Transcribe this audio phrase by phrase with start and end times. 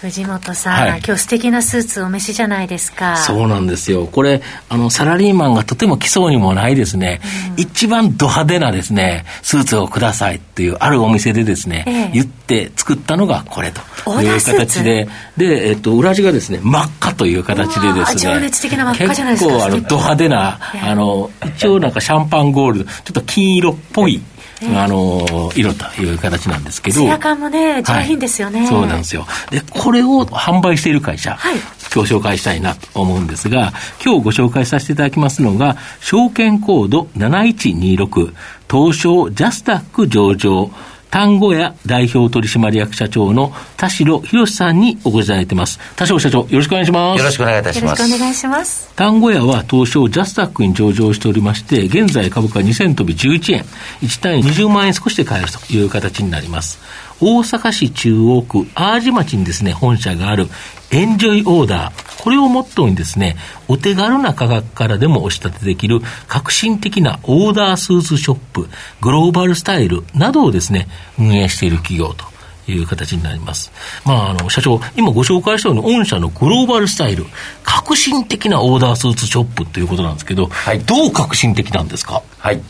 [0.00, 3.18] 藤本さん、はい、今日素敵なスーツお召しじゃないですか。
[3.18, 4.06] そうなんですよ。
[4.06, 7.20] これ、あの、サラリーマンがとても来そうにもないですね、
[7.54, 18.40] うん、一番ド派手なですね、スーツをくださいっていう、あるお店でですね、ええ、言って作ったのがこれという形で、で、えっと、裏地がですね、真っ赤という形でですね。
[18.40, 24.22] 結構、あの、ド派手な、あの、一応なんかシャンパンゴールド、ちょっと金色っぽい、
[24.62, 27.00] あの色という形なんですけど。
[27.00, 29.26] ツヤ感もね、上品ですよね、はい、そうなんですよ。
[29.50, 31.56] で、これを販売している会社、はい、
[31.94, 33.72] 今日紹介したいなと思うんですが、
[34.04, 38.34] 今日ご紹介させていただきますのが、証券コード7126、
[38.70, 40.70] 東証ジャスタック上場、
[41.10, 45.78] 単語屋代表取締役社長の田代博さんにお越しいただいてます。
[45.96, 47.18] 田代社長、よろしくお願いします。
[47.18, 48.02] よろしくお願いいたします。
[48.02, 48.92] よろしくお願いします。
[48.94, 53.64] 単語屋は東証ジャスタックに上場しておりまして、現在株価2000飛び11円、
[54.02, 56.78] 1単位20万円少しで買えるという形になります。
[57.20, 60.48] 大阪市中央区淡路町にですね、本社がある
[60.90, 62.22] エンジョイオーダー。
[62.22, 63.36] これをモットーにですね、
[63.68, 68.68] お手軽な価格からでも押し立てできる革新的なオーダースーツショップ、
[69.00, 72.24] グローバルスタイルなどをですね、運営している企業と
[72.70, 73.72] いう形になります。
[74.04, 77.26] まあ、あの、社長、今ご紹介したように、御社のグローバルスタイル、
[77.62, 82.22] 革新的なオーダースーツショップということなんですけど、はい、どう革新的なんですか？
[82.38, 82.60] はい。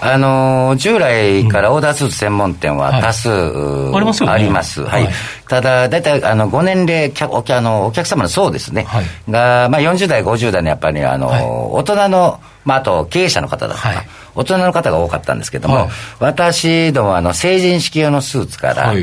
[0.00, 4.32] あのー、従来からオーダースーツ専門店は多数、うんはい、ありますよね。
[4.32, 4.82] あります。
[4.82, 5.04] はい。
[5.04, 5.12] はい、
[5.48, 8.84] ただ、大体、あの、ご年齢おあの、お客様の層ですね。
[8.84, 14.04] はい、が、まあ、40代、50代のやっぱり、あの、大人の、まあ、あと、経営者の方だとか、
[14.34, 18.94] 大人の方が多かったんですけども、私ども、あの、成人式用のスーツから、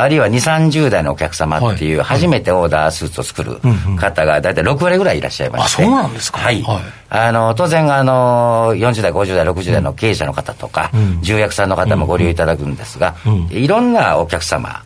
[0.00, 0.32] あるいは2、
[0.70, 3.60] 30代のお客様っていう、初めてオーダースーツを作る
[3.96, 5.82] 方が大体6割ぐらいいらっしゃいまして。
[5.82, 6.64] あ、そうなんですかはい。
[7.10, 10.90] あの、当然、あの、40代、50代、60代の経営者の方とか、
[11.22, 13.14] 重役さんの方もご利用いただくんですが、
[13.50, 14.82] いろんなお客様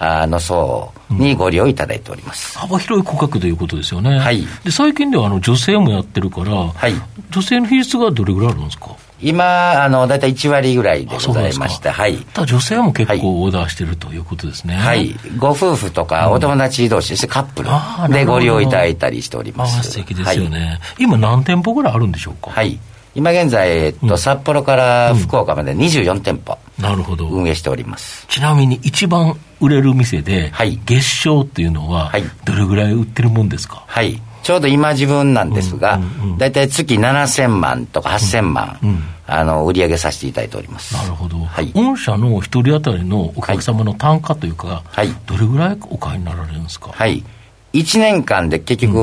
[0.00, 2.58] の層にご利用いただいております。
[2.58, 4.18] 幅広い顧客ということですよね。
[4.18, 4.46] はい。
[4.64, 6.94] で、最近ではあの女性もやってるから、はい。
[7.30, 8.90] 女性の比率がどれぐらいあるんですか？
[9.20, 12.16] 今、あの、大体1割ぐらいでございまして、はい。
[12.34, 14.74] ただ女性も結構オーダーしてるということですね。
[14.74, 15.14] はい。
[15.38, 17.68] ご夫婦とかお友達同士、カップル
[18.12, 19.78] でご利用いただいたりしております。
[19.78, 20.80] あ素敵ですよね。
[20.98, 22.50] 今何店舗ぐらいあるんでしょうか？
[22.50, 22.78] はい。
[23.14, 27.28] 今現在、えっと、札幌から福岡まで24店舗、なるほど。
[27.28, 28.26] 運営しております。
[28.28, 32.12] ちなみに一番売れる店で、はい、月賞っていうのは、
[32.44, 33.84] どれぐらい売ってるもんですか？
[33.86, 35.98] はいちょうど今自分なんですが、
[36.38, 38.78] 大体月7000万とか8000万、
[39.26, 40.94] あの売り上げさせていただいております。
[40.94, 47.24] なるほど、はい、御社の一人当たりのお客様の単価というか、はい、どれぐらいお買いになられるんですか、はい、
[47.72, 48.98] 1年間で結局、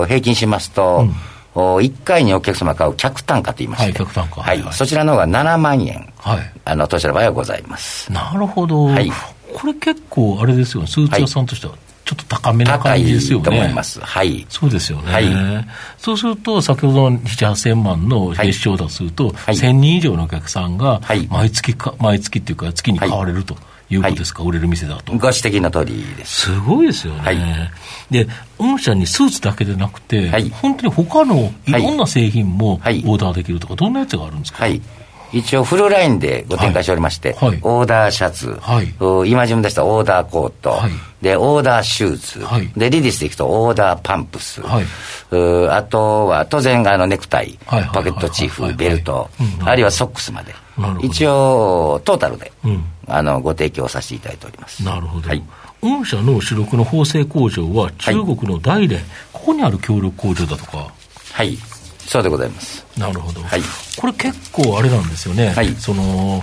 [0.00, 1.14] うん、平均しますと、うん。
[1.52, 8.10] 1回にお客様買う客単価と言いまして、はい、客単価、はい、はい、そちらの方が7万円、はい、あの当社の場合はございます。
[8.12, 9.10] なるほど、はい、
[9.52, 10.86] これ結構あれですよね。
[10.86, 11.74] スーツ屋さんとしては
[12.10, 13.44] ちょっと高めな感じですよね。
[13.44, 14.00] と思います。
[14.00, 14.44] はい。
[14.48, 15.12] そうですよね。
[15.12, 15.24] はい、
[15.96, 23.56] そうすると、先ほどの7、8000万の月賞だとすると、はい、1000人以上のお客さんが、毎月か、毎月っていうか、月に買われると。
[23.92, 25.12] いうことですか、はい、売れる店だと。
[25.14, 26.42] ご指摘の通りです。
[26.42, 27.20] すごいですよね。
[27.22, 27.38] はい、
[28.08, 34.80] で、御社にスーツだけでなくて、はい、本当に他のいろんな製品もオーダーできるとか、どんなやつがあるんですか、はい
[35.32, 37.48] 一応フルラインでご展開しておりまして、はい。
[37.50, 38.94] はい、オーダーシャツ、はい、
[39.30, 40.78] 今自分出したオーダーコート、
[41.22, 49.28] で、オーダーシューズ、で、レディスでいくとオーダーパンプス、あとは当然あのネクタイ、ポケットチーフ、ベルト、
[49.64, 50.54] あるいはソックスまで、
[51.02, 54.84] 一応トータルで、うん、あのご提供させていただいております。
[54.84, 55.30] なるほど。
[55.82, 59.00] 御社の主力の縫製工場は中国の大連、
[59.32, 60.92] ここにある協力工場だとか。
[61.32, 61.56] はい。
[62.10, 62.84] そうでございます。
[62.98, 63.40] なるほど。
[63.40, 63.62] はい。
[63.96, 65.50] これ結構あれなんですよね。
[65.50, 65.72] はい。
[65.76, 66.42] その、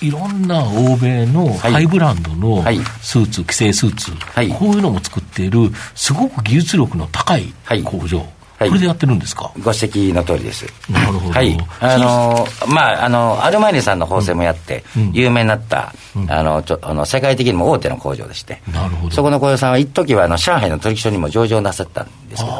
[0.00, 2.62] いろんな欧米のハイブランドの
[3.02, 7.52] スーツ、既製スーツ、はい、こういうのも作っている、すごく技術力の高い
[7.84, 8.24] 工場。
[8.60, 9.50] はい、これでやってるんですか？
[9.62, 10.66] ご指摘の通りです。
[10.90, 11.32] なるほど。
[11.32, 11.58] はい。
[11.80, 14.84] あのー、まあ、あの、アルマーニさんの縫製もやって、
[15.14, 19.14] 有名になった、うん、あの、ちょあの世界的にも大手の工場でして、なるほど。
[19.14, 22.56] そこの工場さんは、一時は、あの、上海の取引所にも上場なさったんですけど、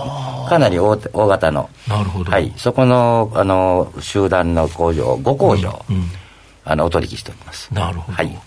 [0.50, 2.30] かなり大大型の、なるほど。
[2.30, 2.52] はい。
[2.56, 6.02] そこの、あの、集団の工場、5工場、うんうん、
[6.64, 7.72] あの、お取引しております。
[7.72, 8.16] なるほど。
[8.16, 8.38] はい。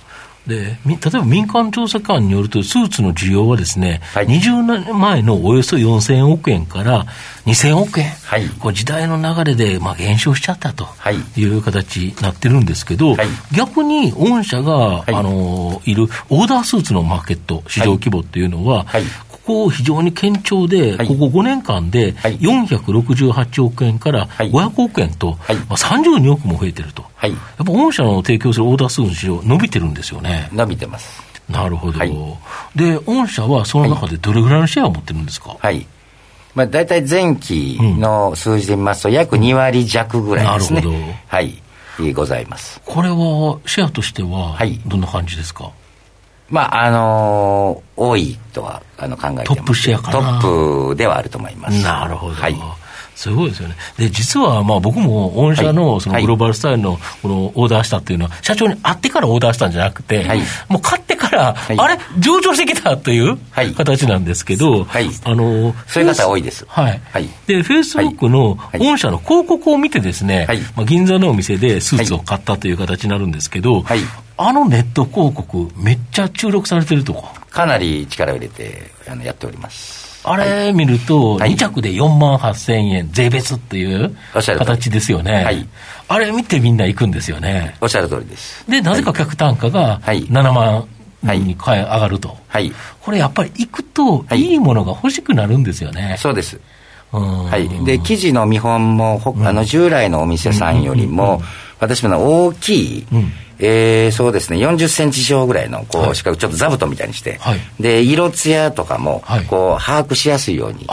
[0.47, 7.05] で、例えば民間調査機関によると、スーツの需要はですね、はい、20年前のおよそ4000億円から
[7.45, 10.85] 2000億円、はい、こう時代の流れでまあ減少しちゃったと
[11.37, 18.85] いう形になってるんですけど、はい、逆に御社が、はい、あのいるオーダースーツのマーケット、市場規模っていうのは、
[19.45, 30.49] ここ非常に堅調で、ここ5年間で468億円から500億円と、はいまあ、32億も増えてると、はい、やっぱ御社の提供するオーダー数の市場、伸びてるんですよね。
[30.53, 31.21] 伸びてます。
[31.49, 32.11] なるほど、はい、
[32.75, 35.57] で、御社はその中でどれぐらいのシェアを持ってるんですか？
[35.59, 35.85] はい
[36.55, 40.81] まあ、大体前期の数字で見ますと、約2割弱ぐらいですね。
[40.81, 41.03] なるほど。
[41.27, 41.55] はい。
[42.13, 42.79] ございます。
[42.85, 45.71] これは、シェアとしては、どんな感じですか、
[46.53, 51.83] まあ、あのー、多いとはあの考えてトップシェアかなトップではあると思います。
[51.83, 52.35] なるほど。
[52.35, 52.55] はい。
[53.15, 53.75] すごいですよね。
[53.97, 61.99] で、実は、まあ僕も御社のそのグローバルスタイルのこのオーダーしたっていうのは、社長に会ってからオーダーしたんじゃなくて、はい、もう買ってから、はい、あれ？
[62.19, 63.37] 上場してきたという
[63.75, 66.65] 形なんですけど、はい、あの、そういう方多いです。
[66.67, 67.01] はい。
[67.11, 73.99] はい、で、フェイスブックの御社の広告を見てですね、はい、まあ銀座のお店でスーツを買ったという形になるんですけど、はい、
[74.37, 77.43] あのネット広告、めっちゃ注力されてるとか。
[77.49, 80.02] かなり力を入れてあのやっております。
[80.23, 85.43] あれ見ると、2着で4万8000円、税別っていう形ですよね。
[85.43, 85.67] はい、
[86.07, 87.75] あれ見てみんな行くんですよね。
[87.81, 88.63] おっしゃる通りです。
[88.69, 90.87] で、なぜか客単価が7万
[91.23, 92.37] に上がると。
[92.47, 92.71] はい。
[93.01, 96.15] これやっぱり行くと、いいものが欲しくなるんですよね。
[96.19, 96.59] そうです。
[97.11, 101.43] はい、で生地の見本も、あの従来のお店さんよりも、
[101.79, 103.07] 私も大きい、
[103.59, 110.85] えー、そうですね、40センチ四方ぐらいのこう四角、ちょっと座布団みたいにして、はい、で色艶とかもこう把握しやすいように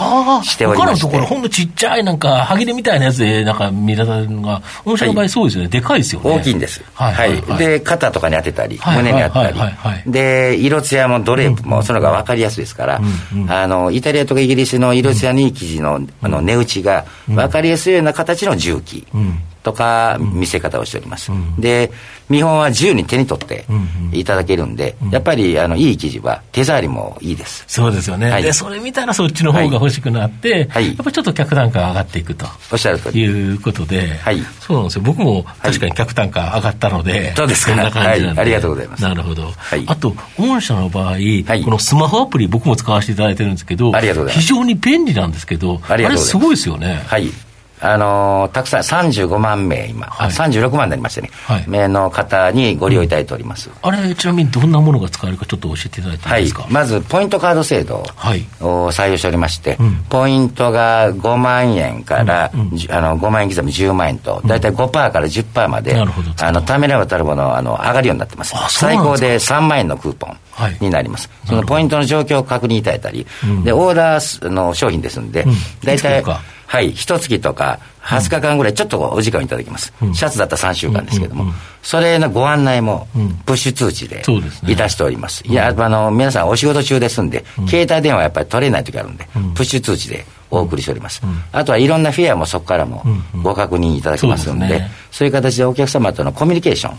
[0.44, 6.30] しておりまして、他のところ、ほんのちっちゃいなんか、はぎれみたいなやつでなんか見られるのが、御社の場合、そうですよね、でかいですよね。
[6.30, 6.82] 大きいんです。
[6.94, 13.00] はい、はい、で、肩とかに当てたり、胸に当てたり、で、色艶もドレープも、そのが分かりやすいですから、
[13.48, 19.06] あのイタリアとかイギリスの色艶に生地のあの値打ちが分かりやすいような形の重機。
[19.62, 21.30] とか見せ方をしております。
[21.58, 21.90] で、
[22.28, 23.66] 見本は自由に手に取って
[24.12, 27.64] いただけるんで、やっぱりあのいい生地は手触りもいいです。
[27.66, 28.30] そうですよね。
[28.30, 32.46] はい、で、それ見たらそっちの方が欲しくなって、はい、やっぱりちょっと客単価が上がっていくと。
[32.72, 33.20] おっしゃる通り。
[33.20, 35.02] いうことで、はい、そうなんですよ。
[35.02, 37.74] 僕も確かに客単価上がったので、そうですか。
[37.74, 39.02] な感じなんで、ありがとうございます。
[39.02, 39.52] なるほど。
[39.86, 41.14] あと、御社の場合、
[41.64, 43.92] このスマホアプリ僕も使わせていただいてるんですけど、
[44.28, 47.02] 非常に便利なんですけど、あれすごいですよね。
[47.06, 47.30] はい。
[47.80, 57.96] あのー、たくさん35万名今、はい、36万になりましたね、はい、名の方にご利用いただいております、うん、あれ、ちなみにどんなものが使えるか、ちょっと教えていただいていいですか、はい、まずポイントカード制度
[58.60, 59.78] を採用しておりまして、
[60.08, 66.08] ポイントが5万円から、うんうん、あの5万円刻み10万円と、大体5%から10%まで、うん、
[66.40, 70.36] あのためらばたるものあの上がるようになってます、最高で3万円のクーポン。
[70.80, 73.26] になります、そのポイントの状況を確認いただいたり、
[73.64, 75.46] でオーダーの商品ですんで、
[75.82, 76.22] 大体、
[76.70, 79.92] はい、一月とか20日間ぐらいちょっとお時間をいただきます。
[80.00, 83.08] うん、シャツだったら3週間ですけども、うんうんうん、それのご案内も
[83.44, 84.22] プッシュ通知で
[84.68, 85.38] いたしております。
[85.38, 89.26] すね、いや、あの、皆さんお仕事中ですんで、うん、携帯電話やっぱり取れない時あるんで、
[89.56, 91.20] プッシュ通知でお送りしております。
[91.50, 93.04] あとはいろんなフェアもそこからも
[93.42, 94.68] ご確認いただけますんで、
[95.10, 96.96] そう、ね,、いう形でお客様とのコミュニケーション、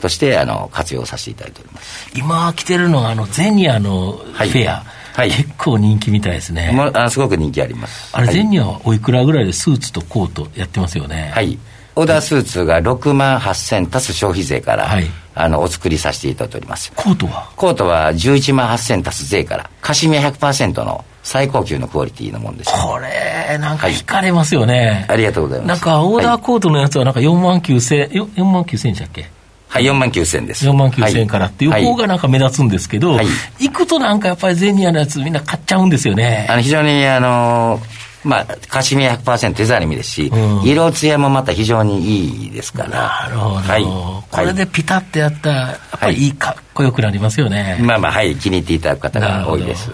[0.00, 2.10] としてあの活用させていただいております。
[2.16, 6.72] 今来てるのがあのゼニアのフェア、はいはい、結構人気みたいですね。
[6.76, 8.14] まあ、すごく人気あります。
[8.14, 11.30] あれ、全にはおいくらぐらいでスーツとコートやってますよね。
[11.34, 11.58] はい。
[11.94, 16.92] オーダースーツが6万8000足す消費税から、はい、あのお作りさせていただいております。
[16.94, 17.50] コートは？
[17.56, 22.70] コートは11万8000足す税から、カシミヤ100%の最高級のクオリティのもんです。
[22.70, 25.68] これ、なんか惹かれますよね、はい、ありがとうございます。
[25.68, 29.30] なんかオーダーコートのやつはなんか4万9000、4万9000円でしたっけ？
[29.76, 30.66] はい、4万9000円です。
[30.66, 33.26] 4万9000円からっていう方がなんか目立つんですけど、はい、
[33.58, 36.46] 行くとなんかやっぱりゼニアのやつみんな買っちゃうんですよね。
[36.48, 37.80] あの非常にあの
[38.24, 42.88] まあ、カシミヤ100%手触り身ですし、うん、色艶もまた非常にいいですから。
[42.88, 43.54] なるほど。
[43.56, 43.84] はい。
[43.84, 47.78] これでピタッてやったら、やっぱりいい、かっこよくなりますよね。
[47.80, 49.92] まあまあ、はい、気に入っていただく方が多いです。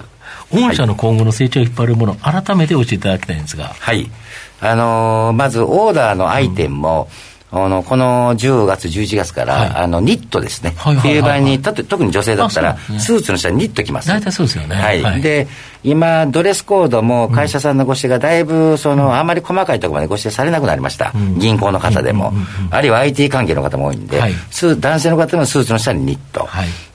[0.51, 3.75] 御社の今後の成長を引っ張るもの、改めて教えていただきたいんですが。
[3.79, 4.11] はい。
[4.62, 14.09] あのー、まず、オーダーのアイテムも、うんあのこの10月、11月から、はい、あのニットですね、冬場に特に女性だったら、ね、スーツの下にニット着ます。
[14.09, 14.75] 大体そうですよね。
[14.75, 15.47] はい、はい、で
[15.85, 21.12] 今、ドレスコードも会社さんのご指定がだいぶ、その、あまり細かいところまでご指定されなくなりました。
[21.39, 22.33] 銀行の方でも。
[22.71, 24.21] あるいは IT 関係の方も多いんで、
[24.79, 26.49] 男性の方でもスーツの下にニット。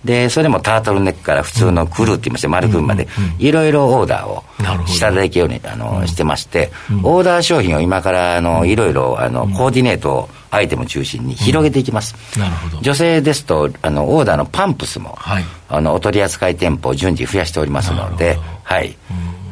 [0.06, 3.08] で、それもタートルネックから普通のクルーって言いまして、丸くまで、
[3.40, 4.44] いろいろオーダーを
[4.88, 6.72] していただけるように、あの、してまして、
[7.04, 12.16] オーダー商品を今から、あの、いろいろ、あの、コーディネートをアイテム中心に広げていきます。
[12.36, 12.80] うん、なるほど。
[12.82, 18.96] 女性ですと、あの、オーダーのパンプスも、はい、あの、お取り扱い店舗を順次増やしておりますので、はい。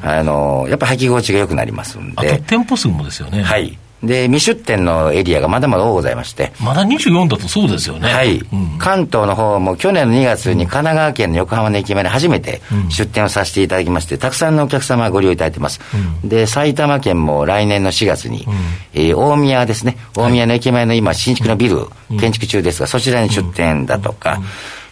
[0.04, 2.32] あの、やっぱ履き心地が良くなりますんで。
[2.34, 3.42] あと店舗数もですよね。
[3.42, 3.78] はい。
[4.04, 6.52] で、未出店のエリアがまだまだ多ございまして。
[6.62, 8.08] まだ24だとそうですよね。
[8.08, 8.38] はい。
[8.38, 15.80] うん、関東の方も去年の2月に神奈川県の横浜の駅前で初めて出店をさせていただきまして、たくさんのお客様がご利用いただいてます。
[16.24, 18.54] うん、で、埼玉県も来年の4月に、うん、
[18.94, 19.98] えー、大宮ですね。
[20.16, 21.88] 大宮の駅前の今、新築のビル、
[22.20, 24.40] 建築中ですが、そちらに出店だとか、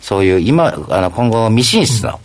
[0.03, 2.19] そういう今、あの、今後未進出の、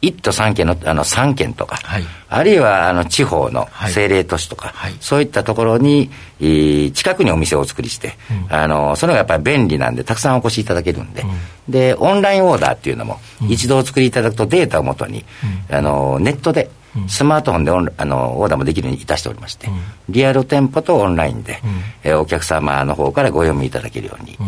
[0.00, 6.10] 1都3県のあの3県とか、はい、あるいはあの地方の政令都市とか、はい、そういったところに、
[6.40, 8.14] えー、近くにお店をお作りして、
[8.48, 15.26] うん、あのそれがやっぱり便利なんで、たくさんお越しいただけるんで、うん、で、オンラインオーダーっていうのも、一度お作りいただくとデータをもとに、
[15.68, 16.70] うん、あのネットで、
[17.06, 19.68] スマートフォンでオンあのオーダーもできるようにいたしておりまして、
[20.08, 21.60] リアル店舗とオンラインで、
[22.04, 24.38] えー、お客様の方からご読みいただけるように、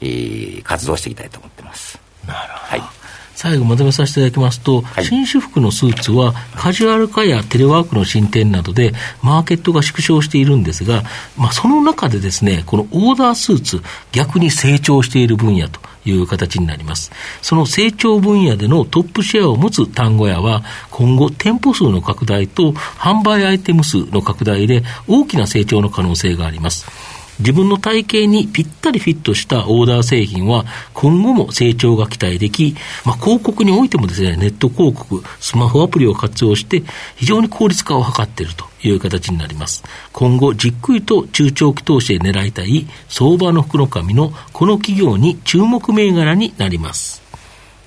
[0.00, 1.99] えー、活動していきたいと思ってます。
[2.34, 3.00] はい
[3.40, 11.04] 最後まとめさせていただきますと、はい、紳士服のスーツはカジュアル化やテレワークの進展などでマーケットが縮小しているんですが、
[11.38, 13.80] まあ、その中でですね、このオーダースーツ、
[14.12, 17.12] 逆に成長している分野という形になります。
[17.40, 26.86] その成長分野でのトップシェアを持つ単語屋は、今後店舗数の拡大と販売アイテム数の拡大で大きな成長の可能性があります。
[27.40, 36.82] 自分の体型にぴったりフィットしたオーダー製品は今後も成長が期待でき、まあ、広告においてもですね、ネット広告、スマホアプリを活用して
[37.16, 39.82] 非常に効率化を図っているという形になります。
[40.12, 47.22] 今後じっくりと中長期投資で狙いたい相場の福の神のこの企業に注目銘柄になります。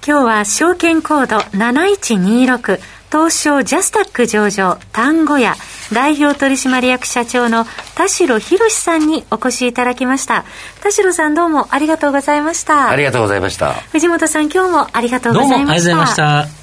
[0.06, 2.82] 今日は証券コード7126
[3.14, 5.54] 東証ジャスタック上場単語屋
[5.94, 10.46] 代表取締役社長の田代博さんにお越しいただきました。
[10.82, 12.90] 田代さんどうもありがとうございました。
[12.90, 13.74] ありがとうございました。
[13.92, 15.60] 藤本さん今日もありがとうございました。
[15.60, 16.63] どうもありがとうございました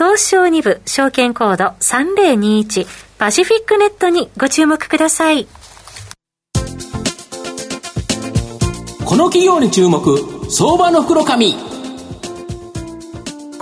[0.00, 2.86] 東証2部証券コード3021
[3.18, 5.46] パシフィックネットにご注目ください。
[9.04, 10.00] この企業に注目
[10.50, 11.58] 相場の袋紙こ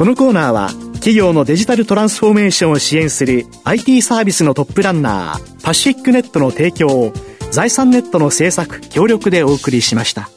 [0.04, 7.12] のコーナーは企業のデジタルトランスフォーメーションを支援する IT サービスのトップランナーパシフィックネットの提供を
[7.50, 10.30] 財産ネットの制作協力でお送りしました。